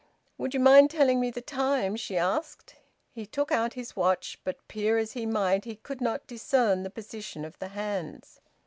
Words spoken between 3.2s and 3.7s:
took